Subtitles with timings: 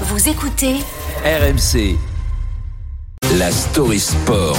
[0.00, 0.74] Vous écoutez
[1.24, 1.96] RMC.
[3.38, 4.56] La story sport.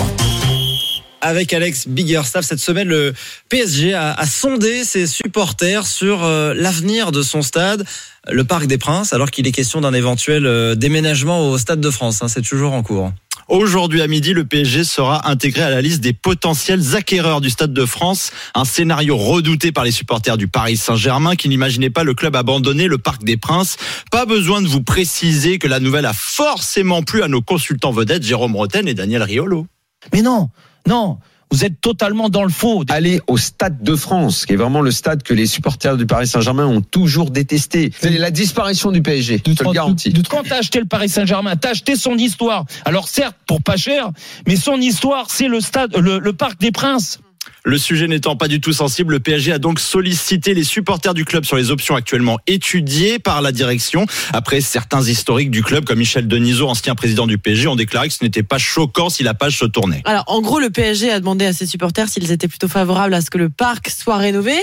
[1.21, 2.46] avec Alex Biggerstaff.
[2.46, 3.14] Cette semaine, le
[3.50, 7.83] PSG a, a sondé ses supporters sur euh, l'avenir de son stade,
[8.29, 11.90] le Parc des Princes, alors qu'il est question d'un éventuel euh, déménagement au Stade de
[11.90, 12.22] France.
[12.22, 12.28] hein.
[12.28, 13.12] C'est toujours en cours.
[13.48, 17.73] Aujourd'hui à midi, le PSG sera intégré à la liste des potentiels acquéreurs du Stade
[17.73, 18.32] de France.
[18.55, 22.88] Un scénario redouté par les supporters du Paris Saint-Germain qui n'imaginaient pas le club abandonner
[22.88, 23.78] le Parc des Princes.
[24.10, 28.23] Pas besoin de vous préciser que la nouvelle a forcément plu à nos consultants vedettes
[28.23, 29.68] Jérôme Roten et Daniel Riolo.
[30.12, 30.50] Mais non,
[30.87, 31.20] non,
[31.52, 32.84] vous êtes totalement dans le faux.
[32.90, 36.27] aller au Stade de France, qui est vraiment le stade que les supporters du Paris
[36.27, 37.91] Saint-Germain ont toujours détesté.
[37.99, 40.12] C'est la disparition du PSG, je te le garantis.
[40.12, 42.66] De, quand t'as acheté le Paris Saint-Germain, t'as acheté son histoire.
[42.84, 44.09] Alors certes, pour pas cher,
[44.48, 47.20] mais son histoire, c'est le stade, le, le Parc des Princes.
[47.67, 51.25] Le sujet n'étant pas du tout sensible, le PSG a donc sollicité les supporters du
[51.25, 54.05] club sur les options actuellement étudiées par la direction.
[54.33, 58.13] Après, certains historiques du club, comme Michel Denisot, ancien président du PSG, ont déclaré que
[58.13, 60.03] ce n'était pas choquant si la page se tournait.
[60.05, 63.21] Alors, en gros, le PSG a demandé à ses supporters s'ils étaient plutôt favorables à
[63.21, 64.56] ce que le parc soit rénové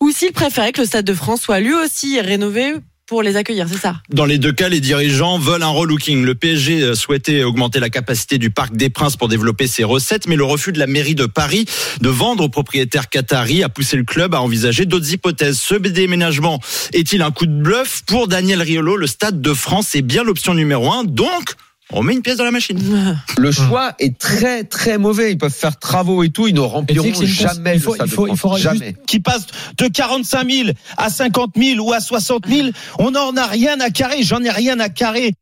[0.00, 2.72] ou s'ils préféraient que le Stade de France soit lui aussi rénové
[3.06, 6.24] pour les accueillir, c'est ça Dans les deux cas, les dirigeants veulent un relooking.
[6.24, 10.36] Le PSG souhaitait augmenter la capacité du Parc des Princes pour développer ses recettes, mais
[10.36, 11.66] le refus de la mairie de Paris
[12.00, 15.58] de vendre aux propriétaires qataris a poussé le club à envisager d'autres hypothèses.
[15.58, 16.60] Ce déménagement
[16.92, 18.02] est-il un coup de bluff?
[18.06, 21.04] Pour Daniel Riolo, le Stade de France est bien l'option numéro un.
[21.04, 21.54] Donc,
[21.92, 23.16] on met une pièce dans la machine.
[23.38, 25.32] Le choix est très très mauvais.
[25.32, 28.10] Ils peuvent faire travaux et tout, ils ne rempliront jamais il faut, le Stade il
[28.12, 28.40] faut, de il France.
[28.40, 28.96] faudra juste jamais.
[29.06, 29.46] qu'il passe
[29.78, 32.68] de 45 000 à 50 000 ou à 60 000.
[32.98, 34.22] On n'en a rien à carrer.
[34.22, 35.34] J'en ai rien à carrer.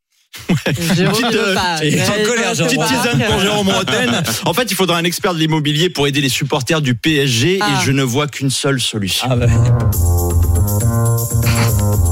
[0.95, 1.77] Jérôme Petite, euh, pas.
[2.25, 4.23] colère, Petite tisane pour Jérôme Roten.
[4.45, 7.67] En fait, il faudra un expert de l'immobilier pour aider les supporters du PSG Ah.
[7.79, 9.27] et je ne vois qu'une seule solution.
[9.29, 9.45] Ah bah,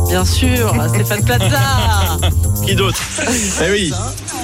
[0.08, 1.60] Bien sûr, Stéphane Plaza.
[2.66, 3.02] Qui d'autre
[3.66, 3.94] Eh oui.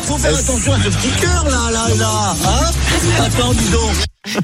[0.04, 2.36] Faut faire attention à ce petit cœur là, là, là.
[2.46, 2.72] Hein?
[3.26, 3.94] Attends, dis donc.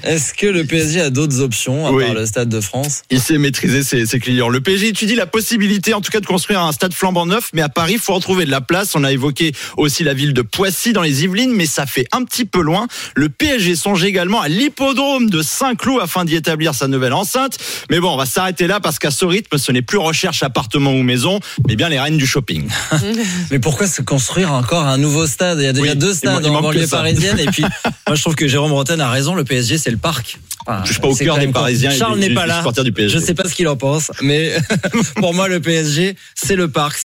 [0.03, 2.05] Est-ce que le PSG a d'autres options à Oui.
[2.05, 3.01] part le Stade de France?
[3.09, 4.49] Il sait maîtriser ses, ses clients.
[4.49, 7.61] Le PSG étudie la possibilité, en tout cas, de construire un stade flambant neuf, mais
[7.61, 8.95] à Paris, il faut en trouver de la place.
[8.95, 12.23] On a évoqué aussi la ville de Poissy dans les Yvelines, mais ça fait un
[12.23, 12.87] petit peu loin.
[13.15, 17.57] Le PSG songe également à l'hippodrome de Saint-Cloud afin d'y établir sa nouvelle enceinte.
[17.89, 20.91] Mais bon, on va s'arrêter là parce qu'à ce rythme, ce n'est plus recherche appartement
[20.93, 22.67] ou maison, mais bien les reines du shopping.
[23.51, 25.59] Mais pourquoi se construire encore un nouveau stade?
[25.59, 27.39] Il y a déjà Oui, deux stades en banlieue parisienne.
[27.39, 27.63] Et puis,
[28.07, 29.35] moi, je trouve que Jérôme Roten a raison.
[29.35, 30.39] Le PSG, c'est le parc.
[30.65, 32.63] Enfin, touche pas au cœur des Parisiens Charles n'est pas là.
[32.83, 33.19] du PSG.
[33.19, 34.55] Je sais pas ce qu'il en pense, mais
[35.15, 36.97] pour moi, le PSG, c'est le parc.